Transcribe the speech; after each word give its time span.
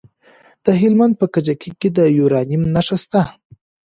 د 0.65 0.67
هلمند 0.81 1.13
په 1.19 1.25
کجکي 1.33 1.71
کې 1.79 1.89
د 1.97 1.99
یورانیم 2.17 2.63
نښې 2.73 2.97
شته. 3.03 3.21